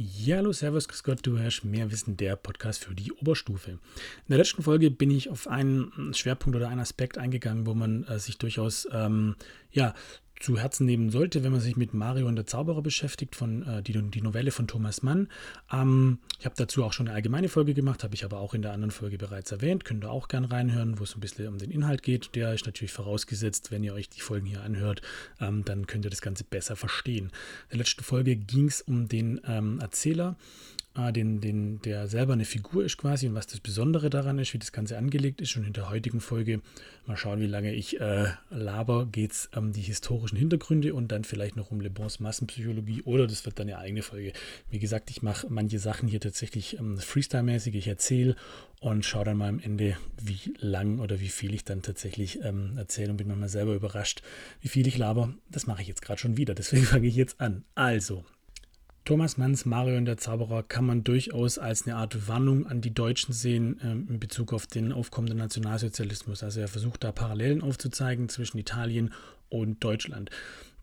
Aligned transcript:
Ja, 0.00 0.36
hallo, 0.36 0.52
servus, 0.52 0.86
grüß 0.86 1.02
Gott, 1.02 1.26
du 1.26 1.40
hörst 1.40 1.64
mehr 1.64 1.90
Wissen, 1.90 2.16
der 2.16 2.36
Podcast 2.36 2.84
für 2.84 2.94
die 2.94 3.10
Oberstufe. 3.10 3.72
In 3.72 3.78
der 4.28 4.38
letzten 4.38 4.62
Folge 4.62 4.92
bin 4.92 5.10
ich 5.10 5.28
auf 5.28 5.48
einen 5.48 6.14
Schwerpunkt 6.14 6.54
oder 6.54 6.68
einen 6.68 6.78
Aspekt 6.78 7.18
eingegangen, 7.18 7.66
wo 7.66 7.74
man 7.74 8.04
äh, 8.04 8.20
sich 8.20 8.38
durchaus 8.38 8.86
ähm, 8.92 9.34
ja, 9.72 9.94
zu 10.40 10.58
Herzen 10.58 10.86
nehmen 10.86 11.10
sollte, 11.10 11.42
wenn 11.44 11.52
man 11.52 11.60
sich 11.60 11.76
mit 11.76 11.94
Mario 11.94 12.26
und 12.26 12.36
der 12.36 12.46
Zauberer 12.46 12.82
beschäftigt, 12.82 13.34
von 13.34 13.62
äh, 13.66 13.82
die, 13.82 13.92
die 13.92 14.22
Novelle 14.22 14.50
von 14.50 14.66
Thomas 14.66 15.02
Mann. 15.02 15.28
Ähm, 15.72 16.18
ich 16.38 16.44
habe 16.44 16.54
dazu 16.56 16.84
auch 16.84 16.92
schon 16.92 17.08
eine 17.08 17.16
allgemeine 17.16 17.48
Folge 17.48 17.74
gemacht, 17.74 18.04
habe 18.04 18.14
ich 18.14 18.24
aber 18.24 18.38
auch 18.38 18.54
in 18.54 18.62
der 18.62 18.72
anderen 18.72 18.90
Folge 18.90 19.18
bereits 19.18 19.50
erwähnt. 19.52 19.84
Könnt 19.84 20.04
ihr 20.04 20.10
auch 20.10 20.28
gerne 20.28 20.50
reinhören, 20.50 20.98
wo 20.98 21.04
es 21.04 21.14
ein 21.16 21.20
bisschen 21.20 21.48
um 21.48 21.58
den 21.58 21.70
Inhalt 21.70 22.02
geht. 22.02 22.34
Der 22.34 22.54
ist 22.54 22.66
natürlich 22.66 22.92
vorausgesetzt, 22.92 23.70
wenn 23.70 23.82
ihr 23.82 23.94
euch 23.94 24.08
die 24.08 24.20
Folgen 24.20 24.46
hier 24.46 24.62
anhört, 24.62 25.02
ähm, 25.40 25.64
dann 25.64 25.86
könnt 25.86 26.04
ihr 26.04 26.10
das 26.10 26.22
Ganze 26.22 26.44
besser 26.44 26.76
verstehen. 26.76 27.26
In 27.26 27.32
der 27.72 27.78
letzten 27.78 28.04
Folge 28.04 28.36
ging 28.36 28.68
es 28.68 28.80
um 28.82 29.08
den 29.08 29.40
ähm, 29.46 29.80
Erzähler 29.80 30.36
äh, 30.38 30.77
den, 31.12 31.40
den, 31.40 31.80
der 31.82 32.08
selber 32.08 32.32
eine 32.32 32.44
Figur 32.44 32.84
ist 32.84 32.98
quasi 32.98 33.28
und 33.28 33.34
was 33.34 33.46
das 33.46 33.60
Besondere 33.60 34.10
daran 34.10 34.38
ist, 34.38 34.52
wie 34.52 34.58
das 34.58 34.72
Ganze 34.72 34.98
angelegt 34.98 35.40
ist. 35.40 35.56
Und 35.56 35.64
in 35.64 35.72
der 35.72 35.90
heutigen 35.90 36.20
Folge, 36.20 36.60
mal 37.06 37.16
schauen, 37.16 37.40
wie 37.40 37.46
lange 37.46 37.72
ich 37.72 38.00
äh, 38.00 38.26
laber, 38.50 39.06
geht 39.06 39.32
es 39.32 39.50
um 39.56 39.72
die 39.72 39.80
historischen 39.80 40.36
Hintergründe 40.36 40.94
und 40.94 41.12
dann 41.12 41.24
vielleicht 41.24 41.56
noch 41.56 41.70
um 41.70 41.80
Le 41.80 41.88
Bons 41.88 42.20
Massenpsychologie 42.20 43.02
oder 43.02 43.26
das 43.26 43.44
wird 43.46 43.58
dann 43.58 43.68
eine 43.68 43.78
eigene 43.78 44.02
Folge. 44.02 44.32
Wie 44.70 44.78
gesagt, 44.78 45.10
ich 45.10 45.22
mache 45.22 45.46
manche 45.48 45.78
Sachen 45.78 46.08
hier 46.08 46.20
tatsächlich 46.20 46.78
ähm, 46.78 46.98
Freestyle-mäßig, 46.98 47.74
ich 47.74 47.86
erzähle 47.86 48.34
und 48.80 49.04
schaue 49.04 49.24
dann 49.24 49.36
mal 49.36 49.48
am 49.48 49.60
Ende, 49.60 49.96
wie 50.20 50.54
lang 50.58 50.98
oder 50.98 51.20
wie 51.20 51.28
viel 51.28 51.54
ich 51.54 51.64
dann 51.64 51.82
tatsächlich 51.82 52.40
ähm, 52.42 52.76
erzähle 52.76 53.10
und 53.10 53.16
bin 53.16 53.28
manchmal 53.28 53.48
selber 53.48 53.74
überrascht, 53.74 54.22
wie 54.60 54.68
viel 54.68 54.86
ich 54.86 54.98
laber. 54.98 55.32
Das 55.50 55.66
mache 55.66 55.82
ich 55.82 55.88
jetzt 55.88 56.02
gerade 56.02 56.20
schon 56.20 56.36
wieder, 56.36 56.54
deswegen 56.54 56.84
fange 56.84 57.06
ich 57.06 57.16
jetzt 57.16 57.40
an. 57.40 57.64
Also, 57.74 58.24
Thomas 59.08 59.38
Manns 59.38 59.64
Mario 59.64 59.96
und 59.96 60.04
der 60.04 60.18
Zauberer 60.18 60.62
kann 60.62 60.84
man 60.84 61.02
durchaus 61.02 61.56
als 61.56 61.86
eine 61.86 61.96
Art 61.96 62.28
Warnung 62.28 62.66
an 62.66 62.82
die 62.82 62.92
Deutschen 62.92 63.32
sehen 63.32 63.80
äh, 63.80 63.92
in 63.92 64.20
Bezug 64.20 64.52
auf 64.52 64.66
den 64.66 64.92
aufkommenden 64.92 65.38
Nationalsozialismus. 65.38 66.42
Also 66.42 66.60
er 66.60 66.68
versucht 66.68 67.04
da 67.04 67.10
Parallelen 67.10 67.62
aufzuzeigen 67.62 68.28
zwischen 68.28 68.58
Italien 68.58 69.14
und 69.48 69.82
Deutschland. 69.82 70.28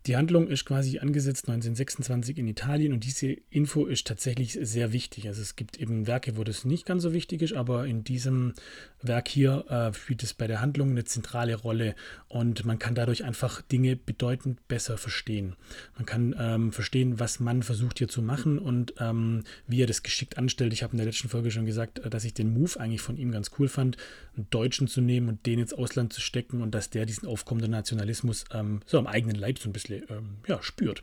Die 0.06 0.16
Handlung 0.16 0.46
ist 0.46 0.64
quasi 0.64 1.00
angesetzt 1.00 1.48
1926 1.48 2.38
in 2.38 2.46
Italien 2.46 2.92
und 2.92 3.02
diese 3.02 3.32
Info 3.50 3.86
ist 3.86 4.06
tatsächlich 4.06 4.56
sehr 4.62 4.92
wichtig. 4.92 5.26
Also 5.26 5.42
es 5.42 5.56
gibt 5.56 5.80
eben 5.80 6.06
Werke, 6.06 6.36
wo 6.36 6.44
das 6.44 6.64
nicht 6.64 6.86
ganz 6.86 7.02
so 7.02 7.12
wichtig 7.12 7.42
ist, 7.42 7.54
aber 7.54 7.86
in 7.86 8.04
diesem 8.04 8.54
Werk 9.02 9.26
hier 9.26 9.64
äh, 9.68 9.92
spielt 9.92 10.22
es 10.22 10.32
bei 10.32 10.46
der 10.46 10.60
Handlung 10.60 10.90
eine 10.90 11.04
zentrale 11.04 11.56
Rolle 11.56 11.96
und 12.28 12.64
man 12.64 12.78
kann 12.78 12.94
dadurch 12.94 13.24
einfach 13.24 13.62
Dinge 13.62 13.96
bedeutend 13.96 14.68
besser 14.68 14.96
verstehen. 14.96 15.56
Man 15.96 16.06
kann 16.06 16.36
ähm, 16.38 16.70
verstehen, 16.70 17.18
was 17.18 17.40
man 17.40 17.64
versucht 17.64 17.98
hier 17.98 18.08
zu 18.08 18.22
machen 18.22 18.60
und 18.60 18.94
ähm, 19.00 19.42
wie 19.66 19.82
er 19.82 19.88
das 19.88 20.04
geschickt 20.04 20.38
anstellt. 20.38 20.72
Ich 20.72 20.84
habe 20.84 20.92
in 20.92 20.98
der 20.98 21.06
letzten 21.06 21.28
Folge 21.28 21.50
schon 21.50 21.66
gesagt, 21.66 21.98
äh, 21.98 22.10
dass 22.10 22.24
ich 22.24 22.32
den 22.32 22.54
Move 22.54 22.78
eigentlich 22.78 23.00
von 23.00 23.16
ihm 23.16 23.32
ganz 23.32 23.50
cool 23.58 23.66
fand, 23.66 23.96
einen 24.36 24.48
Deutschen 24.50 24.86
zu 24.86 25.00
nehmen 25.00 25.28
und 25.28 25.46
den 25.46 25.58
ins 25.58 25.74
Ausland 25.74 26.12
zu 26.12 26.20
stecken 26.20 26.62
und 26.62 26.76
dass 26.76 26.90
der 26.90 27.06
diesen 27.06 27.26
aufkommenden 27.26 27.72
Nationalismus 27.72 28.44
ähm, 28.52 28.82
so 28.86 28.98
am 28.98 29.08
eigenen 29.08 29.36
Leib 29.36 29.58
so 29.58 29.68
ein 29.68 29.72
bisschen 29.72 29.95
ähm, 30.08 30.38
ja, 30.46 30.62
spürt. 30.62 31.02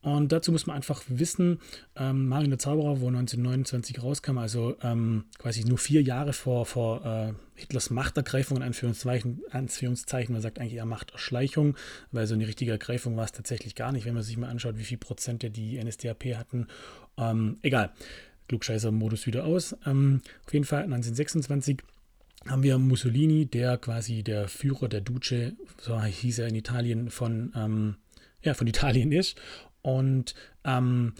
Und 0.00 0.30
dazu 0.30 0.52
muss 0.52 0.66
man 0.66 0.76
einfach 0.76 1.02
wissen, 1.08 1.58
ähm, 1.96 2.28
Mario 2.28 2.48
der 2.48 2.58
Zauberer, 2.60 3.00
wo 3.00 3.08
1929 3.08 4.00
rauskam, 4.00 4.38
also 4.38 4.76
ähm, 4.80 5.24
quasi 5.38 5.64
nur 5.64 5.78
vier 5.78 6.02
Jahre 6.02 6.32
vor, 6.32 6.66
vor 6.66 7.04
äh, 7.04 7.32
Hitlers 7.56 7.90
Machtergreifung, 7.90 8.58
in 8.58 8.62
Anführungszeichen, 8.62 9.42
Anführungszeichen, 9.50 10.32
man 10.32 10.40
sagt 10.40 10.60
eigentlich 10.60 10.74
eher 10.74 10.86
Machterschleichung, 10.86 11.76
weil 12.12 12.28
so 12.28 12.34
eine 12.34 12.46
richtige 12.46 12.70
Ergreifung 12.70 13.16
war 13.16 13.24
es 13.24 13.32
tatsächlich 13.32 13.74
gar 13.74 13.90
nicht, 13.90 14.06
wenn 14.06 14.14
man 14.14 14.22
sich 14.22 14.36
mal 14.36 14.48
anschaut, 14.48 14.78
wie 14.78 14.84
viel 14.84 14.98
Prozent 14.98 15.42
die 15.56 15.82
NSDAP 15.82 16.36
hatten. 16.36 16.68
Ähm, 17.16 17.58
egal, 17.62 17.90
Klugscheißer-Modus 18.46 19.26
wieder 19.26 19.44
aus. 19.44 19.76
Ähm, 19.84 20.22
auf 20.46 20.52
jeden 20.52 20.64
Fall 20.64 20.84
1926 20.84 21.82
haben 22.46 22.62
wir 22.62 22.78
Mussolini, 22.78 23.46
der 23.46 23.78
quasi 23.78 24.22
der 24.22 24.46
Führer 24.46 24.88
der 24.88 25.00
Duce, 25.00 25.52
so 25.80 26.00
hieß 26.00 26.38
er 26.38 26.48
in 26.48 26.54
Italien, 26.54 27.10
von, 27.10 27.52
ähm, 27.56 27.96
ja, 28.42 28.54
von 28.54 28.66
Italien 28.66 29.12
ist. 29.12 29.40
Und 29.82 30.34
ähm, 30.64 31.14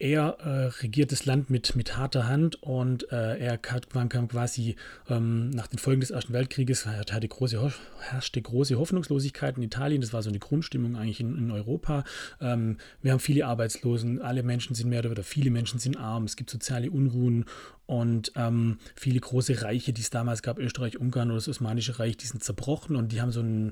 er 0.00 0.38
äh, 0.40 0.66
regiert 0.82 1.12
das 1.12 1.26
Land 1.26 1.50
mit, 1.50 1.76
mit 1.76 1.98
harter 1.98 2.26
Hand 2.26 2.62
und 2.62 3.12
äh, 3.12 3.36
er 3.36 3.58
kam 3.58 4.08
quasi 4.28 4.76
ähm, 5.10 5.50
nach 5.50 5.66
den 5.66 5.78
Folgen 5.78 6.00
des 6.00 6.10
Ersten 6.10 6.32
Weltkrieges, 6.32 6.86
hatte 6.86 7.28
große, 7.28 7.70
herrschte 8.08 8.40
große 8.40 8.78
Hoffnungslosigkeit 8.78 9.58
in 9.58 9.62
Italien. 9.62 10.00
Das 10.00 10.14
war 10.14 10.22
so 10.22 10.30
eine 10.30 10.38
Grundstimmung 10.38 10.96
eigentlich 10.96 11.20
in, 11.20 11.36
in 11.36 11.50
Europa. 11.50 12.04
Ähm, 12.40 12.78
wir 13.02 13.12
haben 13.12 13.20
viele 13.20 13.44
Arbeitslosen, 13.44 14.22
alle 14.22 14.42
Menschen 14.42 14.74
sind 14.74 14.88
mehr 14.88 15.00
oder 15.00 15.10
weniger, 15.10 15.22
viele 15.22 15.50
Menschen 15.50 15.78
sind 15.78 15.98
arm, 15.98 16.24
es 16.24 16.36
gibt 16.36 16.48
soziale 16.48 16.90
Unruhen 16.90 17.44
und 17.90 18.30
ähm, 18.36 18.78
viele 18.94 19.18
große 19.18 19.62
Reiche, 19.62 19.92
die 19.92 20.00
es 20.00 20.10
damals 20.10 20.42
gab, 20.42 20.60
Österreich, 20.60 21.00
Ungarn 21.00 21.30
oder 21.30 21.38
das 21.38 21.48
Osmanische 21.48 21.98
Reich, 21.98 22.16
die 22.16 22.26
sind 22.28 22.44
zerbrochen 22.44 22.94
und 22.94 23.10
die 23.10 23.20
haben 23.20 23.32
so 23.32 23.40
ein, 23.40 23.70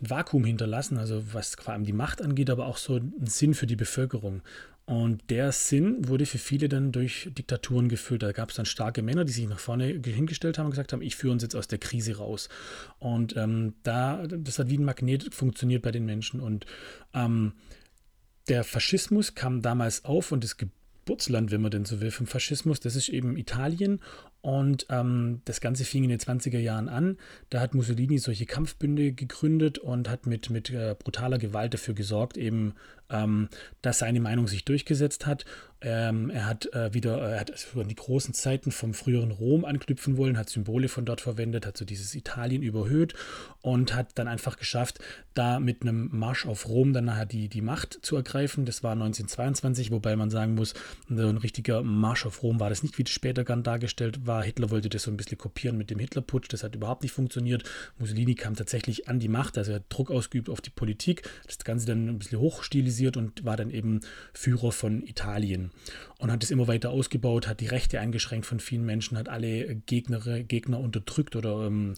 ein 0.00 0.10
Vakuum 0.10 0.44
hinterlassen, 0.44 0.98
also 0.98 1.22
was 1.32 1.54
vor 1.54 1.74
allem 1.74 1.84
die 1.84 1.92
Macht 1.92 2.20
angeht, 2.20 2.50
aber 2.50 2.66
auch 2.66 2.78
so 2.78 2.96
einen 2.96 3.28
Sinn 3.28 3.54
für 3.54 3.68
die 3.68 3.76
Bevölkerung. 3.76 4.42
Und 4.86 5.22
der 5.30 5.52
Sinn 5.52 6.08
wurde 6.08 6.26
für 6.26 6.38
viele 6.38 6.68
dann 6.68 6.90
durch 6.90 7.30
Diktaturen 7.38 7.88
gefüllt. 7.88 8.24
Da 8.24 8.32
gab 8.32 8.48
es 8.48 8.56
dann 8.56 8.66
starke 8.66 9.02
Männer, 9.02 9.24
die 9.24 9.32
sich 9.32 9.48
nach 9.48 9.60
vorne 9.60 9.86
hingestellt 10.04 10.58
haben 10.58 10.66
und 10.66 10.72
gesagt 10.72 10.92
haben, 10.92 11.00
ich 11.00 11.14
führe 11.14 11.32
uns 11.32 11.44
jetzt 11.44 11.54
aus 11.54 11.68
der 11.68 11.78
Krise 11.78 12.16
raus. 12.16 12.48
Und 12.98 13.36
ähm, 13.36 13.74
da, 13.84 14.26
das 14.26 14.58
hat 14.58 14.68
wie 14.68 14.78
ein 14.78 14.84
Magnet 14.84 15.32
funktioniert 15.32 15.82
bei 15.82 15.92
den 15.92 16.06
Menschen. 16.06 16.40
Und 16.40 16.66
ähm, 17.14 17.52
der 18.48 18.64
Faschismus 18.64 19.36
kam 19.36 19.62
damals 19.62 20.04
auf 20.04 20.32
und 20.32 20.42
das 20.42 20.56
Geburtsland, 21.04 21.50
wenn 21.50 21.60
man 21.60 21.70
denn 21.70 21.84
so 21.84 22.00
will, 22.00 22.10
vom 22.10 22.26
Faschismus, 22.26 22.80
das 22.80 22.96
ist 22.96 23.08
eben 23.08 23.36
Italien. 23.36 24.00
Und 24.42 24.86
ähm, 24.88 25.42
das 25.44 25.60
Ganze 25.60 25.84
fing 25.84 26.04
in 26.04 26.10
den 26.10 26.18
20er 26.18 26.58
Jahren 26.58 26.88
an. 26.88 27.18
Da 27.50 27.60
hat 27.60 27.74
Mussolini 27.74 28.18
solche 28.18 28.46
Kampfbünde 28.46 29.12
gegründet 29.12 29.78
und 29.78 30.08
hat 30.08 30.26
mit, 30.26 30.48
mit 30.48 30.70
äh, 30.70 30.96
brutaler 30.98 31.38
Gewalt 31.38 31.74
dafür 31.74 31.94
gesorgt, 31.94 32.38
eben 32.38 32.74
ähm, 33.10 33.48
dass 33.82 33.98
seine 33.98 34.20
Meinung 34.20 34.46
sich 34.48 34.64
durchgesetzt 34.64 35.26
hat. 35.26 35.44
Ähm, 35.82 36.28
er 36.28 36.46
hat 36.46 36.72
äh, 36.74 36.92
wieder, 36.92 37.18
er 37.18 37.40
hat 37.40 37.50
also 37.50 37.80
an 37.80 37.88
die 37.88 37.94
großen 37.94 38.34
Zeiten 38.34 38.70
vom 38.70 38.92
früheren 38.92 39.30
Rom 39.30 39.64
anknüpfen 39.64 40.18
wollen, 40.18 40.36
hat 40.36 40.50
Symbole 40.50 40.88
von 40.88 41.06
dort 41.06 41.22
verwendet, 41.22 41.66
hat 41.66 41.76
so 41.78 41.86
dieses 41.86 42.14
Italien 42.14 42.62
überhöht 42.62 43.14
und 43.62 43.94
hat 43.94 44.10
dann 44.16 44.28
einfach 44.28 44.58
geschafft, 44.58 44.98
da 45.32 45.58
mit 45.58 45.82
einem 45.82 46.10
Marsch 46.12 46.46
auf 46.46 46.68
Rom 46.68 46.92
dann 46.92 47.06
nachher 47.06 47.24
die, 47.24 47.48
die 47.48 47.62
Macht 47.62 47.98
zu 48.02 48.16
ergreifen. 48.16 48.66
Das 48.66 48.82
war 48.82 48.92
1922, 48.92 49.90
wobei 49.90 50.16
man 50.16 50.28
sagen 50.28 50.54
muss, 50.54 50.74
so 51.08 51.26
ein 51.26 51.38
richtiger 51.38 51.82
Marsch 51.82 52.26
auf 52.26 52.42
Rom 52.42 52.60
war 52.60 52.68
das 52.68 52.82
nicht, 52.82 52.98
wie 52.98 53.04
das 53.04 53.12
später 53.12 53.44
gern 53.44 53.62
dargestellt 53.62 54.26
war. 54.26 54.29
Hitler 54.38 54.70
wollte 54.70 54.88
das 54.88 55.02
so 55.02 55.10
ein 55.10 55.16
bisschen 55.16 55.38
kopieren 55.38 55.76
mit 55.76 55.90
dem 55.90 55.98
Hitlerputsch, 55.98 56.52
das 56.52 56.62
hat 56.62 56.74
überhaupt 56.74 57.02
nicht 57.02 57.12
funktioniert. 57.12 57.64
Mussolini 57.98 58.34
kam 58.34 58.54
tatsächlich 58.54 59.08
an 59.08 59.18
die 59.18 59.28
Macht, 59.28 59.58
also 59.58 59.72
er 59.72 59.76
hat 59.76 59.84
Druck 59.88 60.10
ausgeübt 60.10 60.48
auf 60.48 60.60
die 60.60 60.70
Politik, 60.70 61.28
das 61.46 61.58
Ganze 61.58 61.86
dann 61.86 62.08
ein 62.08 62.18
bisschen 62.18 62.38
hochstilisiert 62.38 63.16
und 63.16 63.44
war 63.44 63.56
dann 63.56 63.70
eben 63.70 64.00
Führer 64.32 64.72
von 64.72 65.02
Italien 65.06 65.70
und 66.18 66.30
hat 66.30 66.44
es 66.44 66.50
immer 66.50 66.68
weiter 66.68 66.90
ausgebaut, 66.90 67.48
hat 67.48 67.60
die 67.60 67.66
Rechte 67.66 68.00
eingeschränkt 68.00 68.46
von 68.46 68.60
vielen 68.60 68.84
Menschen, 68.84 69.18
hat 69.18 69.28
alle 69.28 69.74
Gegner, 69.74 70.20
Gegner 70.42 70.78
unterdrückt 70.78 71.34
oder 71.34 71.66
ähm, 71.66 71.94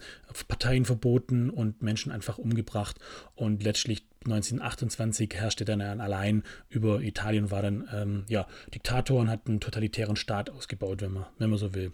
Parteien 0.49 0.85
verboten 0.85 1.51
und 1.51 1.83
Menschen 1.83 2.13
einfach 2.13 2.39
umgebracht 2.39 2.99
und 3.35 3.63
letztlich 3.63 4.05
1928 4.25 5.35
herrschte 5.35 5.65
dann 5.65 5.81
allein 5.81 6.45
über 6.69 7.03
Italien, 7.03 7.51
war 7.51 7.63
dann 7.63 7.89
ähm, 7.93 8.25
ja, 8.29 8.47
Diktator 8.75 9.21
und 9.21 9.29
hat 9.29 9.49
einen 9.49 9.61
totalitären 9.61 10.17
Staat 10.17 10.51
ausgebaut, 10.51 11.03
wenn 11.03 11.13
man, 11.13 11.27
wenn 11.39 11.51
man 11.51 11.59
so 11.59 11.75
will. 11.75 11.93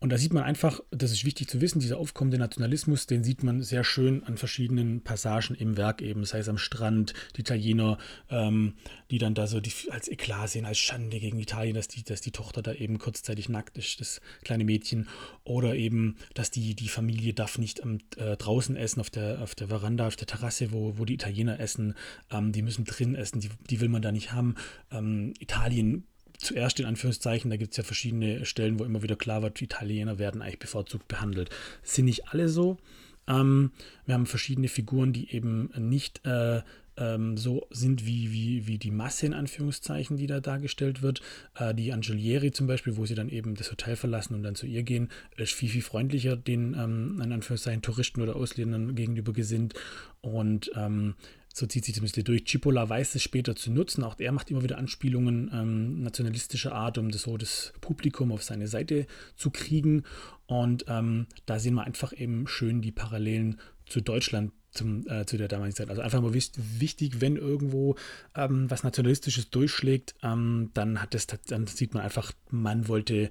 Und 0.00 0.10
da 0.10 0.18
sieht 0.18 0.32
man 0.32 0.44
einfach, 0.44 0.80
das 0.90 1.10
ist 1.10 1.24
wichtig 1.24 1.48
zu 1.48 1.60
wissen, 1.60 1.80
dieser 1.80 1.98
aufkommende 1.98 2.38
Nationalismus, 2.38 3.06
den 3.06 3.24
sieht 3.24 3.42
man 3.42 3.62
sehr 3.62 3.82
schön 3.82 4.22
an 4.24 4.36
verschiedenen 4.36 5.02
Passagen 5.02 5.56
im 5.56 5.76
Werk 5.76 6.02
eben, 6.02 6.24
sei 6.24 6.38
es 6.38 6.48
am 6.48 6.58
Strand, 6.58 7.14
die 7.36 7.40
Italiener, 7.40 7.98
ähm, 8.30 8.74
die 9.10 9.18
dann 9.18 9.34
da 9.34 9.48
so 9.48 9.60
die, 9.60 9.72
als 9.90 10.08
Eklat 10.08 10.50
sehen, 10.50 10.66
als 10.66 10.78
Schande 10.78 11.18
gegen 11.18 11.40
Italien, 11.40 11.74
dass 11.74 11.88
die, 11.88 12.04
dass 12.04 12.20
die 12.20 12.30
Tochter 12.30 12.62
da 12.62 12.72
eben 12.72 12.98
kurzzeitig 12.98 13.48
nackt 13.48 13.76
ist, 13.76 14.00
das 14.00 14.20
kleine 14.44 14.64
Mädchen, 14.64 15.08
oder 15.42 15.74
eben, 15.74 16.16
dass 16.34 16.52
die, 16.52 16.76
die 16.76 16.88
Familie 16.88 17.34
darf 17.34 17.58
nicht 17.58 17.80
ähm, 17.80 17.98
äh, 18.16 18.36
draußen 18.36 18.76
essen, 18.76 19.00
auf 19.00 19.10
der, 19.10 19.42
auf 19.42 19.56
der 19.56 19.68
Veranda, 19.68 20.06
auf 20.06 20.16
der 20.16 20.28
Terrasse, 20.28 20.70
wo, 20.70 20.96
wo 20.98 21.04
die 21.06 21.14
Italiener 21.14 21.58
essen, 21.58 21.94
ähm, 22.30 22.52
die 22.52 22.62
müssen 22.62 22.84
drin 22.84 23.16
essen, 23.16 23.40
die, 23.40 23.50
die 23.68 23.80
will 23.80 23.88
man 23.88 24.02
da 24.02 24.12
nicht 24.12 24.32
haben. 24.32 24.54
Ähm, 24.92 25.34
Italien 25.40 26.06
zuerst 26.38 26.80
in 26.80 26.86
Anführungszeichen, 26.86 27.50
da 27.50 27.56
gibt 27.56 27.72
es 27.72 27.76
ja 27.76 27.84
verschiedene 27.84 28.44
Stellen, 28.44 28.78
wo 28.78 28.84
immer 28.84 29.02
wieder 29.02 29.16
klar 29.16 29.42
wird, 29.42 29.60
Italiener 29.60 30.18
werden 30.18 30.40
eigentlich 30.40 30.58
bevorzugt 30.58 31.08
behandelt. 31.08 31.50
sind 31.82 32.06
nicht 32.06 32.28
alle 32.28 32.48
so. 32.48 32.78
Ähm, 33.26 33.72
wir 34.06 34.14
haben 34.14 34.26
verschiedene 34.26 34.68
Figuren, 34.68 35.12
die 35.12 35.30
eben 35.34 35.70
nicht 35.76 36.24
äh, 36.24 36.62
ähm, 36.98 37.36
so 37.36 37.66
sind 37.70 38.04
wie, 38.06 38.32
wie, 38.32 38.66
wie 38.66 38.78
die 38.78 38.90
Masse 38.90 39.26
in 39.26 39.34
Anführungszeichen, 39.34 40.16
die 40.16 40.26
da 40.26 40.40
dargestellt 40.40 41.02
wird. 41.02 41.20
Äh, 41.56 41.74
die 41.74 41.92
Angelieri 41.92 42.50
zum 42.52 42.66
Beispiel, 42.66 42.96
wo 42.96 43.06
sie 43.06 43.14
dann 43.14 43.28
eben 43.28 43.54
das 43.54 43.70
Hotel 43.70 43.96
verlassen 43.96 44.34
und 44.34 44.42
dann 44.42 44.54
zu 44.54 44.66
ihr 44.66 44.82
gehen, 44.82 45.08
ist 45.36 45.52
viel, 45.52 45.68
viel 45.68 45.82
freundlicher 45.82 46.36
den 46.36 46.74
ähm, 46.74 47.20
in 47.22 47.32
Anführungszeichen 47.32 47.82
Touristen 47.82 48.20
oder 48.22 48.36
Ausländern 48.36 48.94
gegenüber 48.94 49.32
gesinnt. 49.32 49.74
Und 50.20 50.70
ähm, 50.74 51.14
so 51.58 51.66
zieht 51.66 51.84
sich 51.84 51.94
das 51.94 52.02
ein 52.02 52.06
bisschen 52.06 52.24
durch. 52.24 52.46
Cipolla 52.46 52.88
weiß 52.88 53.14
es 53.14 53.22
später 53.22 53.56
zu 53.56 53.70
nutzen. 53.70 54.04
Auch 54.04 54.18
er 54.18 54.32
macht 54.32 54.50
immer 54.50 54.62
wieder 54.62 54.78
Anspielungen 54.78 55.50
ähm, 55.52 56.02
nationalistischer 56.02 56.72
Art, 56.72 56.98
um 56.98 57.10
das, 57.10 57.22
so 57.22 57.36
das 57.36 57.72
Publikum 57.80 58.32
auf 58.32 58.42
seine 58.42 58.68
Seite 58.68 59.06
zu 59.36 59.50
kriegen. 59.50 60.04
Und 60.46 60.84
ähm, 60.88 61.26
da 61.46 61.58
sehen 61.58 61.74
wir 61.74 61.84
einfach 61.84 62.12
eben 62.12 62.46
schön 62.46 62.80
die 62.80 62.92
Parallelen 62.92 63.60
zu 63.86 64.00
Deutschland 64.00 64.52
zum, 64.70 65.06
äh, 65.08 65.26
zu 65.26 65.36
der 65.36 65.48
damaligen 65.48 65.76
Zeit. 65.76 65.90
Also 65.90 66.02
einfach 66.02 66.20
mal 66.20 66.34
wichtig, 66.34 67.20
wenn 67.20 67.36
irgendwo 67.36 67.96
ähm, 68.34 68.70
was 68.70 68.84
Nationalistisches 68.84 69.50
durchschlägt, 69.50 70.14
ähm, 70.22 70.70
dann 70.74 70.98
es, 71.10 71.26
dann 71.26 71.66
sieht 71.66 71.94
man 71.94 72.02
einfach, 72.02 72.32
man 72.50 72.88
wollte, 72.88 73.30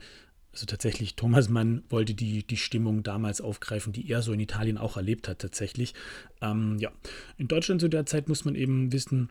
also 0.58 0.66
tatsächlich, 0.66 1.16
Thomas 1.16 1.50
Mann 1.50 1.84
wollte 1.88 2.16
die, 2.16 2.42
die 2.42 2.58
Stimmung 2.58 3.04
damals 3.04 3.42
aufgreifen, 3.42 3.94
die 3.94 4.10
er 4.10 4.24
so 4.24 4.34
in 4.34 4.40
Italien 4.40 4.80
auch 4.80 4.98
erlebt 4.98 5.28
hat, 5.28 5.38
tatsächlich. 5.38 5.94
Ähm, 6.42 6.78
ja, 6.80 6.92
in 7.38 7.48
Deutschland 7.48 7.80
zu 7.80 7.90
der 7.90 8.08
Zeit 8.08 8.28
muss 8.28 8.44
man 8.44 8.56
eben 8.56 8.92
wissen, 8.92 9.30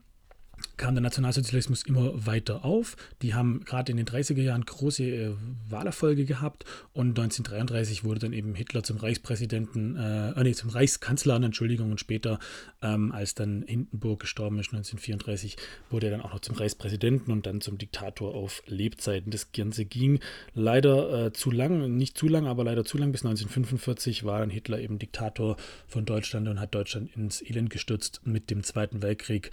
kam 0.77 0.95
der 0.95 1.03
Nationalsozialismus 1.03 1.85
immer 1.85 2.27
weiter 2.27 2.65
auf. 2.65 2.97
Die 3.23 3.35
haben 3.35 3.65
gerade 3.65 3.91
in 3.91 3.97
den 3.97 4.07
30er 4.07 4.43
Jahren 4.43 4.65
große 4.65 5.05
äh, 5.05 5.35
Wahlerfolge 5.69 6.25
gehabt 6.25 6.65
und 6.93 7.19
1933 7.19 8.05
wurde 8.05 8.21
dann 8.21 8.33
eben 8.33 8.55
Hitler 8.55 8.83
zum 8.83 8.99
Reichspräsidenten, 8.99 9.97
äh, 9.97 10.31
äh, 10.31 10.43
nee, 10.43 10.53
zum 10.53 10.71
Reichskanzler, 10.71 11.37
Entschuldigung, 11.37 11.91
und 11.91 12.01
später, 12.01 12.39
ähm, 12.83 13.13
als 13.13 13.35
dann 13.35 13.65
Hindenburg 13.67 14.21
gestorben 14.21 14.59
ist, 14.59 14.73
1934, 14.73 15.57
wurde 15.91 16.07
er 16.07 16.13
dann 16.13 16.21
auch 16.21 16.33
noch 16.33 16.41
zum 16.41 16.57
Reichspräsidenten 16.57 17.33
und 17.33 17.47
dann 17.47 17.61
zum 17.61 17.79
Diktator 17.79 18.35
auf 18.35 18.63
Lebzeiten. 18.67 19.31
Das 19.31 19.53
Ganze 19.53 19.85
ging 19.85 20.21
leider 20.55 21.27
äh, 21.27 21.33
zu 21.33 21.51
lang, 21.51 21.97
nicht 21.97 22.19
zu 22.19 22.29
lang, 22.29 22.47
aber 22.47 22.65
leider 22.65 22.85
zu 22.85 22.99
lang. 22.99 23.13
Bis 23.13 23.23
1945 23.25 24.25
war 24.25 24.41
dann 24.41 24.51
Hitler 24.51 24.81
eben 24.81 24.99
Diktator 24.99 25.57
von 25.87 26.05
Deutschland 26.05 26.49
und 26.49 26.61
hat 26.61 26.75
Deutschland 26.75 27.15
ins 27.17 27.43
Elend 27.43 27.71
gestürzt 27.71 28.21
mit 28.25 28.51
dem 28.51 28.63
Zweiten 28.63 29.03
Weltkrieg 29.03 29.51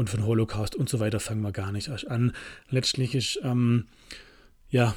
und 0.00 0.08
von 0.08 0.24
Holocaust 0.24 0.74
und 0.74 0.88
so 0.88 0.98
weiter 0.98 1.20
fangen 1.20 1.42
wir 1.42 1.52
gar 1.52 1.72
nicht 1.72 1.88
erst 1.88 2.08
an. 2.08 2.32
Letztlich 2.70 3.14
ist, 3.14 3.38
ähm, 3.42 3.86
ja, 4.70 4.96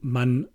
man 0.00 0.46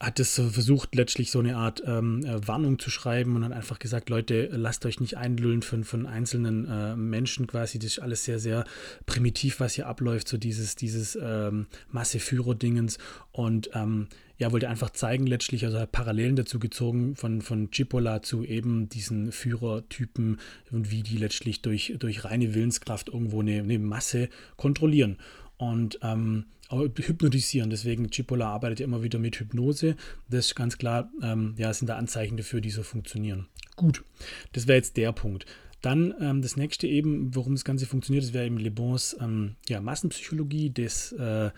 hat 0.00 0.20
es 0.20 0.34
versucht, 0.34 0.94
letztlich 0.94 1.32
so 1.32 1.40
eine 1.40 1.56
Art 1.56 1.82
ähm, 1.84 2.24
äh, 2.24 2.46
Warnung 2.46 2.78
zu 2.78 2.88
schreiben 2.88 3.34
und 3.34 3.44
hat 3.44 3.52
einfach 3.52 3.80
gesagt, 3.80 4.10
Leute, 4.10 4.48
lasst 4.52 4.86
euch 4.86 5.00
nicht 5.00 5.16
einlullen 5.16 5.62
von, 5.62 5.82
von 5.82 6.06
einzelnen 6.06 6.68
äh, 6.68 6.94
Menschen 6.94 7.48
quasi. 7.48 7.80
Das 7.80 7.92
ist 7.92 7.98
alles 7.98 8.24
sehr, 8.24 8.38
sehr 8.38 8.64
primitiv, 9.06 9.58
was 9.58 9.74
hier 9.74 9.88
abläuft, 9.88 10.28
so 10.28 10.36
dieses, 10.36 10.76
dieses 10.76 11.18
ähm, 11.20 11.66
Masseführer-Dingens. 11.90 12.98
Und 13.32 13.70
ähm, 13.74 14.06
ja, 14.36 14.52
wollte 14.52 14.68
einfach 14.68 14.90
zeigen, 14.90 15.26
letztlich, 15.26 15.64
also 15.64 15.80
hat 15.80 15.90
Parallelen 15.90 16.36
dazu 16.36 16.60
gezogen 16.60 17.16
von, 17.16 17.42
von 17.42 17.70
Cipolla 17.72 18.22
zu 18.22 18.44
eben 18.44 18.88
diesen 18.88 19.32
Führertypen 19.32 20.38
und 20.70 20.92
wie 20.92 21.02
die 21.02 21.16
letztlich 21.16 21.60
durch, 21.60 21.96
durch 21.98 22.24
reine 22.24 22.54
Willenskraft 22.54 23.08
irgendwo 23.08 23.40
eine, 23.40 23.58
eine 23.58 23.80
Masse 23.80 24.28
kontrollieren. 24.56 25.16
Und 25.58 25.98
ähm, 26.02 26.46
hypnotisieren. 26.70 27.70
Deswegen 27.70 28.10
Chipola 28.10 28.48
arbeitet 28.48 28.80
ja 28.80 28.84
immer 28.84 29.02
wieder 29.02 29.18
mit 29.18 29.40
Hypnose. 29.40 29.96
Das 30.28 30.46
ist 30.46 30.54
ganz 30.54 30.78
klar, 30.78 31.10
ähm, 31.22 31.54
ja, 31.56 31.72
sind 31.72 31.88
da 31.88 31.96
Anzeichen 31.96 32.36
dafür, 32.36 32.60
die 32.60 32.70
so 32.70 32.82
funktionieren. 32.82 33.48
Gut, 33.76 34.04
das 34.52 34.66
wäre 34.66 34.76
jetzt 34.76 34.96
der 34.96 35.12
Punkt. 35.12 35.46
Dann 35.80 36.14
ähm, 36.20 36.42
das 36.42 36.56
nächste 36.56 36.86
eben, 36.86 37.34
warum 37.34 37.54
das 37.54 37.64
Ganze 37.64 37.86
funktioniert, 37.86 38.24
das 38.24 38.32
wäre 38.32 38.46
eben 38.46 38.58
Le 38.58 38.70
Bons 38.70 39.16
ähm, 39.20 39.56
ja, 39.68 39.80
Massenpsychologie, 39.80 40.70
das 40.70 41.12
äh, 41.12 41.50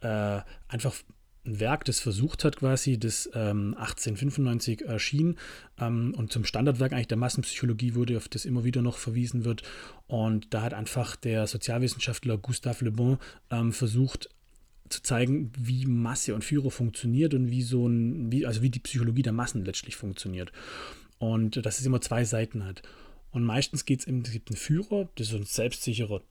äh, 0.00 0.40
einfach 0.68 0.94
ein 1.46 1.60
Werk, 1.60 1.84
das 1.84 2.00
versucht 2.00 2.44
hat, 2.44 2.56
quasi, 2.56 2.98
das 2.98 3.30
ähm, 3.34 3.74
1895 3.78 4.82
erschien 4.82 5.36
ähm, 5.80 6.14
und 6.16 6.32
zum 6.32 6.44
Standardwerk 6.44 6.92
eigentlich 6.92 7.08
der 7.08 7.16
Massenpsychologie 7.16 7.94
wurde, 7.94 8.16
auf 8.16 8.28
das 8.28 8.44
immer 8.44 8.64
wieder 8.64 8.82
noch 8.82 8.98
verwiesen 8.98 9.44
wird. 9.44 9.62
Und 10.06 10.52
da 10.52 10.62
hat 10.62 10.74
einfach 10.74 11.16
der 11.16 11.46
Sozialwissenschaftler 11.46 12.38
Gustave 12.38 12.84
Le 12.84 12.92
Bon 12.92 13.18
ähm, 13.50 13.72
versucht, 13.72 14.28
zu 14.88 15.02
zeigen, 15.02 15.52
wie 15.58 15.86
Masse 15.86 16.34
und 16.34 16.44
Führer 16.44 16.70
funktioniert 16.70 17.34
und 17.34 17.50
wie 17.50 17.62
so 17.62 17.88
ein, 17.88 18.30
wie, 18.30 18.46
also 18.46 18.62
wie 18.62 18.70
die 18.70 18.78
Psychologie 18.78 19.22
der 19.22 19.32
Massen 19.32 19.64
letztlich 19.64 19.96
funktioniert. 19.96 20.52
Und 21.18 21.64
dass 21.64 21.80
es 21.80 21.86
immer 21.86 22.00
zwei 22.00 22.24
Seiten 22.24 22.64
hat. 22.64 22.82
Und 23.30 23.42
meistens 23.42 23.84
geht 23.84 24.00
es 24.00 24.06
eben, 24.06 24.22
es 24.22 24.30
gibt 24.30 24.50
einen 24.50 24.56
Führer, 24.56 25.08
das 25.16 25.28
ist 25.28 25.34
ein 25.34 25.44
selbstsicherer 25.44 26.22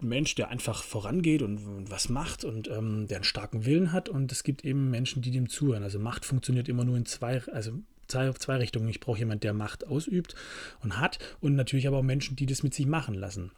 Mensch, 0.00 0.34
der 0.34 0.48
einfach 0.50 0.82
vorangeht 0.82 1.42
und, 1.42 1.58
und 1.58 1.90
was 1.90 2.08
macht 2.08 2.44
und 2.44 2.68
ähm, 2.68 3.06
der 3.08 3.18
einen 3.18 3.24
starken 3.24 3.64
Willen 3.64 3.92
hat. 3.92 4.08
Und 4.08 4.30
es 4.32 4.42
gibt 4.42 4.64
eben 4.64 4.90
Menschen, 4.90 5.22
die 5.22 5.30
dem 5.30 5.48
zuhören. 5.48 5.82
Also 5.82 5.98
Macht 5.98 6.24
funktioniert 6.24 6.68
immer 6.68 6.84
nur 6.84 6.96
in 6.96 7.06
zwei, 7.06 7.42
also 7.52 7.72
zwei, 8.08 8.30
zwei 8.32 8.56
Richtungen. 8.56 8.88
Ich 8.88 9.00
brauche 9.00 9.18
jemanden, 9.18 9.40
der 9.40 9.54
Macht 9.54 9.86
ausübt 9.86 10.34
und 10.82 10.98
hat 10.98 11.18
und 11.40 11.54
natürlich 11.54 11.88
aber 11.88 11.98
auch 11.98 12.02
Menschen, 12.02 12.36
die 12.36 12.46
das 12.46 12.62
mit 12.62 12.74
sich 12.74 12.86
machen 12.86 13.14
lassen. 13.14 13.52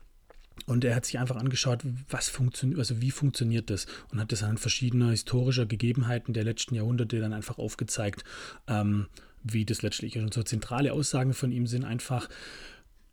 Und 0.67 0.85
er 0.85 0.95
hat 0.95 1.07
sich 1.07 1.19
einfach 1.19 1.37
angeschaut, 1.37 1.81
was 2.09 2.29
funktioniert, 2.29 2.79
also 2.79 3.01
wie 3.01 3.11
funktioniert 3.11 3.71
das 3.71 3.87
und 4.11 4.21
hat 4.21 4.33
das 4.33 4.43
an 4.43 4.59
verschiedener 4.59 5.11
historischer 5.11 5.67
Gegebenheiten 5.67 6.35
der 6.35 6.45
letzten 6.45 6.75
Jahrhunderte 6.75 7.21
dann 7.21 7.33
einfach 7.33 7.59
aufgezeigt, 7.59 8.25
ähm, 8.67 9.07
wie 9.45 9.65
das 9.65 9.83
letztlich 9.83 10.17
ist. 10.17 10.23
Und 10.23 10.35
so 10.35 10.43
zentrale 10.43 10.93
Aussagen 10.93 11.33
von 11.33 11.53
ihm 11.53 11.67
sind 11.67 11.85
einfach, 11.85 12.29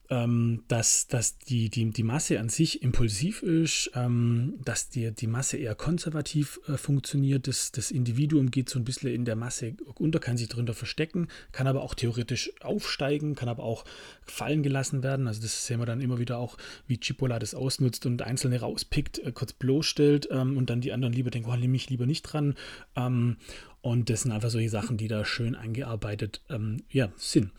ähm, 0.10 0.64
dass, 0.68 1.08
dass 1.08 1.38
die, 1.40 1.70
die, 1.70 1.92
die 1.92 2.04
Masse 2.04 2.40
an 2.40 2.50
sich 2.50 2.82
impulsiv 2.82 3.42
ist, 3.42 3.92
ähm, 3.96 4.56
dass 4.64 4.90
die, 4.90 5.12
die 5.12 5.28
Masse 5.28 5.58
eher 5.58 5.76
konservativ 5.76 6.60
äh, 6.68 6.78
funktioniert. 6.78 7.48
Das, 7.48 7.72
das 7.72 7.92
Individuum 7.92 8.52
geht 8.52 8.70
so 8.70 8.80
ein 8.80 8.86
bisschen 8.86 9.12
in 9.12 9.26
der 9.26 9.36
Masse 9.36 9.76
unter, 9.96 10.20
kann 10.20 10.38
sich 10.38 10.50
darunter 10.50 10.74
verstecken, 10.74 11.28
kann 11.52 11.68
aber 11.68 11.82
auch 11.82 11.96
theoretisch 11.96 12.52
aufsteigen, 12.62 13.36
kann 13.36 13.50
aber 13.50 13.64
auch 13.64 13.86
fallen 14.24 14.64
gelassen 14.64 15.04
werden. 15.04 15.28
Also 15.28 15.42
das 15.42 15.66
sehen 15.66 15.80
wir 15.80 15.86
dann 15.86 16.02
immer 16.02 16.20
wieder 16.20 16.38
auch, 16.38 16.58
wie 16.88 17.00
Chipola 17.00 17.40
das 17.40 17.56
ausnutzt 17.56 18.06
und 18.06 18.22
Einzelne 18.22 18.60
rauspickt, 18.60 19.20
äh, 19.20 19.32
kurz 19.32 19.54
bloßstellt 19.54 20.30
ähm, 20.32 20.58
und 20.58 20.70
dann 20.70 20.82
die 20.82 20.94
anderen 20.94 21.14
lieber 21.14 21.32
denken, 21.32 21.50
oh, 21.50 21.56
nehme 21.56 21.70
mich 21.70 21.90
lieber 21.90 22.06
nicht 22.06 22.24
dran. 22.24 22.56
Ähm, 22.96 23.38
und 23.82 24.10
das 24.10 24.22
sind 24.22 24.32
einfach 24.32 24.50
solche 24.50 24.70
Sachen, 24.70 24.98
die 24.98 25.08
da 25.08 25.26
schön 25.26 25.54
eingearbeitet 25.54 26.42
ähm, 26.50 26.78
ja, 26.90 27.12
sind. 27.18 27.52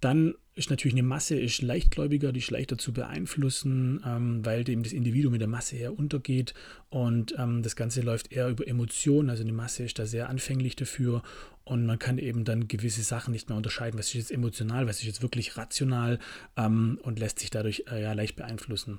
Dann 0.00 0.34
ist 0.58 0.70
natürlich 0.70 0.94
eine 0.94 1.04
Masse 1.04 1.38
ist 1.38 1.62
leichtgläubiger, 1.62 2.32
die 2.32 2.40
ist 2.40 2.50
leichter 2.50 2.78
zu 2.78 2.92
beeinflussen, 2.92 4.02
ähm, 4.04 4.44
weil 4.44 4.68
eben 4.68 4.82
das 4.82 4.92
Individuum 4.92 5.34
in 5.34 5.38
der 5.38 5.48
Masse 5.48 5.76
eher 5.76 5.96
untergeht. 5.96 6.52
Und 6.90 7.34
ähm, 7.38 7.62
das 7.62 7.76
Ganze 7.76 8.00
läuft 8.00 8.32
eher 8.32 8.48
über 8.48 8.66
Emotionen, 8.66 9.30
also 9.30 9.42
eine 9.42 9.52
Masse 9.52 9.84
ist 9.84 9.98
da 9.98 10.06
sehr 10.06 10.28
anfänglich 10.28 10.74
dafür. 10.74 11.22
Und 11.64 11.86
man 11.86 11.98
kann 11.98 12.18
eben 12.18 12.44
dann 12.44 12.66
gewisse 12.66 13.02
Sachen 13.02 13.32
nicht 13.32 13.48
mehr 13.48 13.56
unterscheiden, 13.56 13.98
was 13.98 14.08
ist 14.08 14.14
jetzt 14.14 14.32
emotional, 14.32 14.86
was 14.88 14.98
ist 14.98 15.04
jetzt 15.04 15.22
wirklich 15.22 15.56
rational 15.56 16.18
ähm, 16.56 16.98
und 17.02 17.18
lässt 17.18 17.38
sich 17.38 17.50
dadurch 17.50 17.84
äh, 17.90 18.02
ja 18.02 18.12
leicht 18.12 18.36
beeinflussen. 18.36 18.98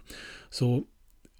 So 0.49 0.87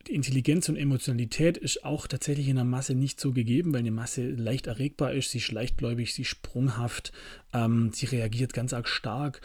Intelligenz 0.10 0.70
und 0.70 0.76
Emotionalität 0.76 1.58
ist 1.58 1.86
auch 1.86 2.08
tatsächlich 2.08 2.48
in 2.48 2.56
der 2.56 2.66
Masse 2.66 2.96
nicht 2.96 3.20
so 3.20 3.32
gegeben, 3.32 3.74
weil 3.74 3.80
eine 3.80 3.92
Masse 3.92 4.30
leicht 4.30 4.68
erregbar 4.68 5.14
ist, 5.14 5.32
sie 5.32 5.38
ist 5.38 5.52
leichtgläubig, 5.52 6.14
sie 6.14 6.24
ist 6.24 6.30
sprunghaft, 6.30 7.12
ähm, 7.54 7.92
sie 7.94 8.08
reagiert 8.08 8.54
ganz 8.54 8.74
arg 8.74 8.88
stark 8.88 9.42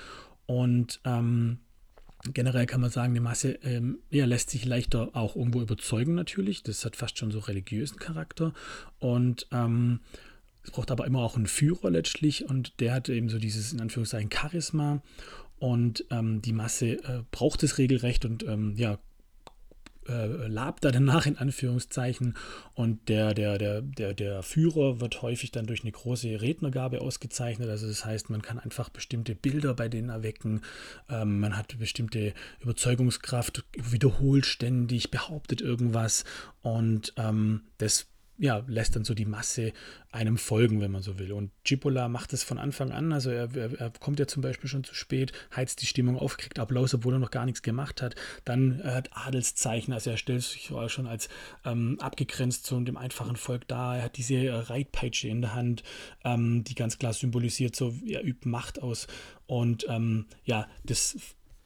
und 0.46 1.00
ähm, 1.04 1.58
generell 2.32 2.66
kann 2.66 2.80
man 2.80 2.90
sagen, 2.90 3.12
eine 3.12 3.20
Masse 3.20 3.52
ähm, 3.62 3.98
ja, 4.10 4.24
lässt 4.24 4.50
sich 4.50 4.64
leichter 4.64 5.10
auch 5.14 5.36
irgendwo 5.36 5.60
überzeugen 5.60 6.14
natürlich. 6.14 6.62
Das 6.62 6.84
hat 6.84 6.96
fast 6.96 7.18
schon 7.18 7.30
so 7.30 7.40
religiösen 7.40 7.98
Charakter. 7.98 8.54
Und 8.98 9.46
ähm, 9.52 10.00
es 10.62 10.70
braucht 10.70 10.90
aber 10.90 11.06
immer 11.06 11.20
auch 11.20 11.36
einen 11.36 11.46
Führer 11.46 11.90
letztlich 11.90 12.48
und 12.48 12.80
der 12.80 12.94
hat 12.94 13.08
eben 13.08 13.28
so 13.28 13.38
dieses 13.38 13.72
in 13.72 13.80
Anführungszeichen 13.80 14.30
Charisma. 14.32 15.02
Und 15.58 16.06
ähm, 16.10 16.42
die 16.42 16.52
Masse 16.52 17.02
äh, 17.04 17.22
braucht 17.30 17.62
es 17.62 17.78
regelrecht 17.78 18.24
und 18.24 18.42
ähm, 18.44 18.74
ja, 18.76 18.98
äh, 20.08 20.46
labt 20.48 20.84
da 20.84 20.90
danach 20.90 21.26
in 21.26 21.38
Anführungszeichen. 21.38 22.36
Und 22.74 23.08
der, 23.08 23.34
der, 23.34 23.58
der, 23.58 23.82
der, 23.82 24.14
der 24.14 24.42
Führer 24.42 25.00
wird 25.00 25.22
häufig 25.22 25.50
dann 25.52 25.66
durch 25.66 25.82
eine 25.82 25.92
große 25.92 26.40
Rednergabe 26.40 27.00
ausgezeichnet. 27.00 27.68
Also 27.68 27.86
das 27.86 28.04
heißt, 28.04 28.30
man 28.30 28.42
kann 28.42 28.58
einfach 28.58 28.88
bestimmte 28.88 29.34
Bilder 29.34 29.74
bei 29.74 29.88
denen 29.88 30.08
erwecken, 30.08 30.62
ähm, 31.08 31.40
man 31.40 31.56
hat 31.56 31.78
bestimmte 31.78 32.34
Überzeugungskraft, 32.60 33.64
wiederholt 33.76 34.46
ständig, 34.46 35.10
behauptet 35.10 35.60
irgendwas. 35.60 36.24
Und 36.62 37.12
ähm, 37.16 37.62
das 37.78 38.06
ja, 38.36 38.64
lässt 38.66 38.96
dann 38.96 39.04
so 39.04 39.14
die 39.14 39.26
Masse 39.26 39.72
einem 40.10 40.38
folgen, 40.38 40.80
wenn 40.80 40.90
man 40.90 41.02
so 41.02 41.18
will. 41.18 41.32
Und 41.32 41.50
Cipolla 41.66 42.08
macht 42.08 42.32
es 42.32 42.42
von 42.42 42.58
Anfang 42.58 42.90
an. 42.90 43.12
Also 43.12 43.30
er, 43.30 43.54
er, 43.54 43.80
er, 43.80 43.90
kommt 43.90 44.18
ja 44.18 44.26
zum 44.26 44.42
Beispiel 44.42 44.68
schon 44.68 44.84
zu 44.84 44.94
spät, 44.94 45.32
heizt 45.54 45.82
die 45.82 45.86
Stimmung 45.86 46.18
auf, 46.18 46.36
kriegt 46.36 46.58
Applaus, 46.58 46.94
obwohl 46.94 47.14
er 47.14 47.18
noch 47.20 47.30
gar 47.30 47.44
nichts 47.44 47.62
gemacht 47.62 48.02
hat. 48.02 48.16
Dann 48.44 48.80
er 48.80 48.94
hat 48.96 49.10
Adelszeichen, 49.12 49.92
also 49.92 50.10
er 50.10 50.16
stellt 50.16 50.42
sich 50.42 50.72
schon 50.88 51.06
als 51.06 51.28
ähm, 51.64 51.98
abgegrenzt 52.00 52.66
zu 52.66 52.80
dem 52.80 52.96
einfachen 52.96 53.36
Volk 53.36 53.68
dar. 53.68 53.98
Er 53.98 54.04
hat 54.04 54.16
diese 54.16 54.34
äh, 54.34 54.52
Reitpeitsche 54.52 55.28
in 55.28 55.40
der 55.40 55.54
Hand, 55.54 55.84
ähm, 56.24 56.64
die 56.64 56.74
ganz 56.74 56.98
klar 56.98 57.12
symbolisiert, 57.12 57.76
so 57.76 57.94
er 58.06 58.24
übt 58.24 58.48
Macht 58.48 58.82
aus. 58.82 59.06
Und 59.46 59.86
ähm, 59.88 60.26
ja, 60.44 60.68
das 60.84 61.16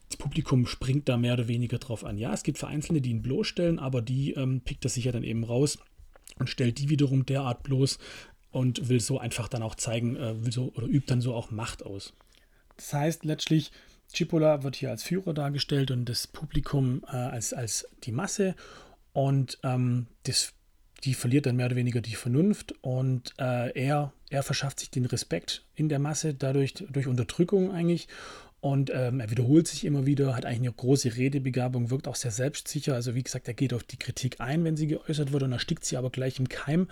das 0.09 0.17
Publikum 0.17 0.65
springt 0.65 1.07
da 1.07 1.17
mehr 1.17 1.33
oder 1.33 1.47
weniger 1.47 1.77
drauf 1.77 2.03
an. 2.03 2.17
Ja, 2.17 2.33
es 2.33 2.41
gibt 2.41 2.57
Vereinzelte, 2.57 2.99
die 2.99 3.11
ihn 3.11 3.21
bloßstellen, 3.21 3.77
aber 3.77 4.01
die 4.01 4.33
ähm, 4.33 4.61
pickt 4.61 4.83
er 4.83 4.89
sich 4.89 5.05
ja 5.05 5.11
dann 5.11 5.23
eben 5.23 5.43
raus 5.43 5.77
und 6.39 6.49
stellt 6.49 6.79
die 6.79 6.89
wiederum 6.89 7.25
derart 7.25 7.63
bloß 7.63 7.99
und 8.51 8.89
will 8.89 8.99
so 8.99 9.19
einfach 9.19 9.47
dann 9.47 9.63
auch 9.63 9.75
zeigen, 9.75 10.15
äh, 10.15 10.43
will 10.43 10.51
so 10.51 10.71
oder 10.75 10.87
übt 10.87 11.07
dann 11.07 11.21
so 11.21 11.33
auch 11.33 11.51
Macht 11.51 11.85
aus. 11.85 12.13
Das 12.77 12.93
heißt 12.93 13.25
letztlich, 13.25 13.71
Cipolla 14.13 14.63
wird 14.63 14.75
hier 14.75 14.89
als 14.89 15.03
Führer 15.03 15.33
dargestellt 15.33 15.91
und 15.91 16.05
das 16.05 16.27
Publikum 16.27 17.03
äh, 17.07 17.15
als, 17.15 17.53
als 17.53 17.87
die 18.03 18.11
Masse. 18.11 18.55
Und 19.13 19.59
ähm, 19.63 20.07
das, 20.23 20.53
die 21.03 21.13
verliert 21.13 21.45
dann 21.45 21.55
mehr 21.55 21.67
oder 21.67 21.75
weniger 21.75 22.01
die 22.01 22.15
Vernunft 22.15 22.73
und 22.81 23.33
äh, 23.37 23.71
er, 23.79 24.13
er 24.29 24.43
verschafft 24.43 24.79
sich 24.79 24.91
den 24.91 25.05
Respekt 25.05 25.65
in 25.75 25.89
der 25.89 25.99
Masse 25.99 26.33
dadurch 26.33 26.73
durch 26.73 27.07
Unterdrückung 27.07 27.71
eigentlich. 27.71 28.07
Und 28.61 28.91
ähm, 28.93 29.21
er 29.21 29.31
wiederholt 29.31 29.67
sich 29.67 29.85
immer 29.85 30.05
wieder, 30.05 30.35
hat 30.35 30.45
eigentlich 30.45 30.59
eine 30.59 30.73
große 30.73 31.15
Redebegabung, 31.15 31.91
wirkt 31.91 32.07
auch 32.07 32.15
sehr 32.15 32.31
selbstsicher. 32.31 32.93
Also 32.93 33.15
wie 33.15 33.23
gesagt, 33.23 33.47
er 33.47 33.53
geht 33.53 33.73
auf 33.73 33.83
die 33.83 33.97
Kritik 33.97 34.41
ein, 34.41 34.65
wenn 34.65 34.75
sie 34.75 34.87
geäußert 34.87 35.31
wird 35.31 35.43
und 35.43 35.53
erstickt 35.53 35.85
sie 35.85 35.95
aber 35.95 36.09
gleich 36.09 36.39
im 36.39 36.49
Keim. 36.49 36.89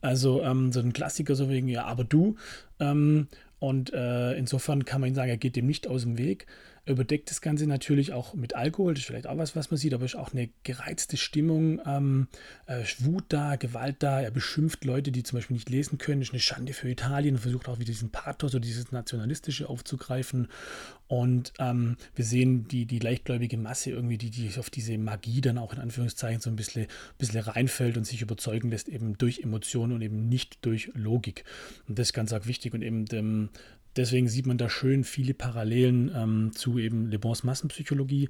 Also 0.00 0.42
ähm, 0.42 0.72
so 0.72 0.80
ein 0.80 0.94
Klassiker 0.94 1.34
so 1.34 1.50
wegen, 1.50 1.68
ja, 1.68 1.84
aber 1.84 2.04
du. 2.04 2.36
Ähm, 2.78 3.28
und 3.60 3.92
äh, 3.92 4.32
insofern 4.32 4.84
kann 4.84 5.02
man 5.02 5.14
sagen, 5.14 5.30
er 5.30 5.36
geht 5.36 5.54
dem 5.54 5.66
nicht 5.66 5.86
aus 5.86 6.02
dem 6.02 6.18
Weg. 6.18 6.46
Er 6.86 6.94
überdeckt 6.94 7.30
das 7.30 7.42
Ganze 7.42 7.66
natürlich 7.66 8.14
auch 8.14 8.32
mit 8.32 8.56
Alkohol, 8.56 8.94
das 8.94 9.02
ist 9.02 9.06
vielleicht 9.06 9.26
auch 9.26 9.36
was, 9.36 9.54
was 9.54 9.70
man 9.70 9.76
sieht, 9.76 9.92
aber 9.92 10.06
es 10.06 10.14
ist 10.14 10.18
auch 10.18 10.32
eine 10.32 10.48
gereizte 10.62 11.18
Stimmung, 11.18 11.78
ähm, 11.84 12.28
äh, 12.66 12.82
Wut 13.00 13.24
da, 13.28 13.56
Gewalt 13.56 13.96
da. 14.00 14.22
Er 14.22 14.30
beschimpft 14.30 14.86
Leute, 14.86 15.12
die 15.12 15.22
zum 15.22 15.38
Beispiel 15.38 15.54
nicht 15.54 15.68
lesen 15.68 15.98
können. 15.98 16.20
Das 16.20 16.30
ist 16.30 16.32
eine 16.32 16.40
Schande 16.40 16.72
für 16.72 16.88
Italien 16.88 17.34
und 17.34 17.42
versucht 17.42 17.68
auch 17.68 17.78
wieder 17.78 17.92
diesen 17.92 18.08
Pathos 18.08 18.54
oder 18.54 18.62
dieses 18.62 18.92
Nationalistische 18.92 19.68
aufzugreifen. 19.68 20.48
Und 21.06 21.52
ähm, 21.58 21.96
wir 22.14 22.24
sehen 22.24 22.66
die, 22.68 22.86
die 22.86 22.98
leichtgläubige 22.98 23.58
Masse 23.58 23.90
irgendwie, 23.90 24.16
die, 24.16 24.30
die 24.30 24.50
auf 24.58 24.70
diese 24.70 24.96
Magie 24.96 25.40
dann 25.40 25.58
auch 25.58 25.72
in 25.72 25.80
Anführungszeichen 25.80 26.40
so 26.40 26.48
ein 26.48 26.56
bisschen, 26.56 26.86
bisschen 27.18 27.40
reinfällt 27.40 27.98
und 27.98 28.04
sich 28.04 28.22
überzeugen 28.22 28.70
lässt, 28.70 28.88
eben 28.88 29.18
durch 29.18 29.40
Emotionen 29.40 29.92
und 29.92 30.02
eben 30.02 30.28
nicht 30.28 30.64
durch 30.64 30.90
Logik. 30.94 31.44
Und 31.88 31.98
das 31.98 32.08
ist 32.08 32.12
ganz 32.14 32.32
arg 32.32 32.46
wichtig 32.46 32.72
und 32.74 32.82
eben 32.82 33.04
dem, 33.04 33.49
deswegen 33.96 34.28
sieht 34.28 34.46
man 34.46 34.58
da 34.58 34.68
schön 34.68 35.04
viele 35.04 35.34
Parallelen 35.34 36.10
ähm, 36.14 36.52
zu 36.54 36.78
eben 36.78 37.06
Le 37.10 37.18
Bons 37.18 37.42
Massenpsychologie. 37.42 38.28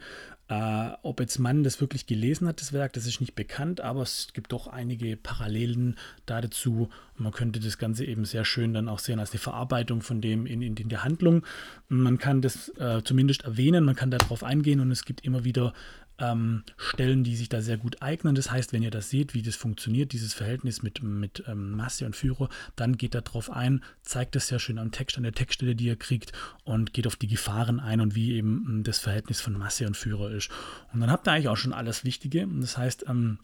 Äh, 0.49 0.91
ob 1.03 1.21
jetzt 1.21 1.39
Mann 1.39 1.63
das 1.63 1.81
wirklich 1.81 2.07
gelesen 2.07 2.49
hat, 2.49 2.61
das 2.61 2.73
Werk, 2.73 2.93
das 2.95 3.07
ist 3.07 3.21
nicht 3.21 3.35
bekannt, 3.35 3.81
aber 3.81 4.03
es 4.03 4.29
gibt 4.33 4.53
doch 4.53 4.67
einige 4.67 5.17
Parallelen 5.17 5.97
da 6.27 6.41
dazu. 6.41 6.89
Man 7.17 7.33
könnte 7.33 7.61
das 7.61 7.79
Ganze 7.79 8.05
eben 8.05 8.25
sehr 8.25 8.45
schön 8.45 8.75
dann 8.75 8.89
auch 8.89 8.99
sehen 8.99 9.21
als 9.21 9.31
eine 9.31 9.39
Verarbeitung 9.39 10.01
von 10.01 10.21
dem 10.21 10.47
in, 10.47 10.63
in, 10.63 10.77
in 10.77 10.89
der 10.89 11.05
Handlung. 11.05 11.45
Man 11.89 12.19
kann 12.19 12.43
das 12.43 12.71
äh, 12.79 13.03
zumindest 13.05 13.45
erwähnen, 13.45 13.85
man 13.85 13.95
kann 13.97 14.11
darauf 14.11 14.43
eingehen 14.43 14.81
und 14.81 14.91
es 14.91 15.05
gibt 15.05 15.25
immer 15.25 15.45
wieder 15.45 15.73
ähm, 16.21 16.65
Stellen, 16.77 17.25
die 17.25 17.37
sich 17.37 17.49
da 17.49 17.63
sehr 17.63 17.77
gut 17.77 18.03
eignen. 18.03 18.35
Das 18.35 18.51
heißt, 18.51 18.73
wenn 18.73 18.83
ihr 18.83 18.91
das 18.91 19.11
seht, 19.11 19.35
wie 19.35 19.43
das 19.43 19.57
funktioniert, 19.57 20.13
dieses 20.13 20.35
Verhältnis 20.35 20.83
mit, 20.83 21.03
mit 21.03 21.45
ähm, 21.47 21.73
Masse 21.73 22.07
und 22.07 22.17
Führer, 22.17 22.49
dann 22.77 22.97
geht 22.97 23.15
da 23.15 23.21
drauf 23.21 23.51
ein, 23.51 23.83
zeigt 24.03 24.35
das 24.35 24.49
sehr 24.49 24.59
schön 24.59 24.79
am 24.79 24.93
Text, 24.93 25.17
an 25.17 25.23
der 25.23 25.33
Textstelle, 25.33 25.75
die 25.75 25.87
ihr 25.87 25.97
kriegt 25.97 26.33
und 26.65 26.93
geht 26.93 27.07
auf 27.07 27.17
die 27.17 27.29
Gefahren 27.29 27.81
ein 27.81 28.01
und 28.01 28.15
wie 28.15 28.35
eben 28.35 28.67
ähm, 28.69 28.83
das 28.83 28.99
Verhältnis 28.99 29.41
von 29.41 29.57
Masse 29.57 29.87
und 29.87 29.97
Führer 29.97 30.31
ist. 30.31 30.51
Und 30.93 31.01
dann 31.01 31.11
habt 31.11 31.27
ihr 31.27 31.33
eigentlich 31.33 31.49
auch 31.49 31.57
schon 31.57 31.73
alles 31.73 32.05
Wichtige. 32.05 32.47
Das 32.61 32.77
heißt, 32.77 33.05
ähm, 33.09 33.39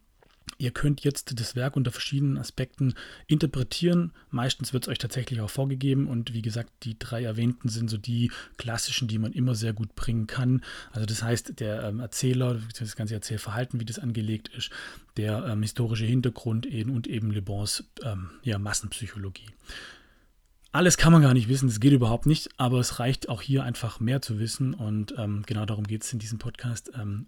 Ihr 0.59 0.71
könnt 0.71 1.05
jetzt 1.05 1.39
das 1.39 1.55
Werk 1.55 1.77
unter 1.77 1.91
verschiedenen 1.91 2.39
Aspekten 2.39 2.95
interpretieren. 3.27 4.13
Meistens 4.31 4.73
wird 4.73 4.85
es 4.85 4.89
euch 4.89 4.99
tatsächlich 4.99 5.41
auch 5.41 5.51
vorgegeben 5.51 6.09
und 6.09 6.33
wie 6.33 6.43
gesagt, 6.43 6.71
die 6.83 6.99
drei 6.99 7.25
erwähnten 7.25 7.69
sind 7.69 7.91
so 7.91 7.99
die 7.99 8.31
klassischen, 8.57 9.07
die 9.09 9.19
man 9.19 9.33
immer 9.33 9.55
sehr 9.55 9.73
gut 9.73 9.95
bringen 9.95 10.27
kann. 10.27 10.63
Also 10.93 11.07
das 11.07 11.23
heißt, 11.23 11.61
der 11.61 11.83
ähm, 11.83 12.01
Erzähler, 12.01 12.59
das 12.79 12.97
ganze 12.97 13.15
Erzählverhalten, 13.15 13.81
wie 13.81 13.85
das 13.85 13.99
angelegt 13.99 14.49
ist, 14.57 14.71
der 15.17 15.45
ähm, 15.47 15.63
historische 15.63 16.07
Hintergrund 16.07 16.65
eben 16.67 16.95
und 16.95 17.07
eben 17.07 17.31
Le 17.31 17.43
Bons 17.43 17.85
ähm, 18.03 18.31
ja, 18.43 18.59
Massenpsychologie. 18.59 19.51
Alles 20.73 20.99
kann 20.99 21.13
man 21.13 21.23
gar 21.23 21.33
nicht 21.33 21.49
wissen, 21.49 21.69
das 21.69 21.81
geht 21.81 21.93
überhaupt 21.93 22.27
nicht, 22.27 22.51
aber 22.59 22.81
es 22.81 22.99
reicht 22.99 23.31
auch 23.31 23.41
hier 23.41 23.65
einfach 23.65 23.99
mehr 23.99 24.21
zu 24.21 24.39
wissen 24.39 24.75
und 24.75 25.15
ähm, 25.17 25.43
genau 25.47 25.65
darum 25.65 25.87
geht 25.87 26.03
es 26.03 26.13
in 26.13 26.19
diesem 26.19 26.39
Podcast. 26.39 26.91
Ähm, 26.95 27.27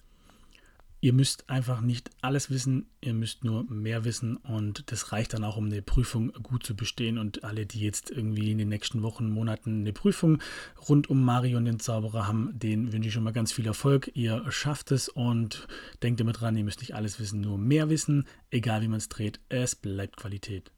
Ihr 1.00 1.12
müsst 1.12 1.48
einfach 1.48 1.80
nicht 1.80 2.10
alles 2.22 2.50
wissen, 2.50 2.86
ihr 3.00 3.14
müsst 3.14 3.44
nur 3.44 3.64
mehr 3.70 4.04
wissen 4.04 4.36
und 4.36 4.90
das 4.90 5.12
reicht 5.12 5.32
dann 5.32 5.44
auch, 5.44 5.56
um 5.56 5.66
eine 5.66 5.80
Prüfung 5.80 6.32
gut 6.42 6.64
zu 6.64 6.74
bestehen. 6.74 7.18
Und 7.18 7.44
alle, 7.44 7.66
die 7.66 7.80
jetzt 7.80 8.10
irgendwie 8.10 8.50
in 8.50 8.58
den 8.58 8.68
nächsten 8.68 9.02
Wochen, 9.02 9.30
Monaten 9.30 9.80
eine 9.80 9.92
Prüfung 9.92 10.42
rund 10.88 11.08
um 11.08 11.24
Mario 11.24 11.58
und 11.58 11.66
den 11.66 11.78
Zauberer 11.78 12.26
haben, 12.26 12.50
denen 12.58 12.92
wünsche 12.92 13.08
ich 13.08 13.14
schon 13.14 13.22
mal 13.22 13.32
ganz 13.32 13.52
viel 13.52 13.66
Erfolg. 13.66 14.10
Ihr 14.14 14.44
schafft 14.50 14.90
es 14.90 15.08
und 15.08 15.68
denkt 16.02 16.20
immer 16.20 16.32
dran, 16.32 16.56
ihr 16.56 16.64
müsst 16.64 16.80
nicht 16.80 16.96
alles 16.96 17.20
wissen, 17.20 17.40
nur 17.40 17.58
mehr 17.58 17.88
wissen. 17.90 18.26
Egal 18.50 18.82
wie 18.82 18.88
man 18.88 18.98
es 18.98 19.08
dreht, 19.08 19.38
es 19.48 19.76
bleibt 19.76 20.16
Qualität. 20.16 20.72